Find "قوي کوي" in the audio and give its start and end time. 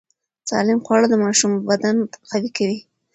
2.31-2.79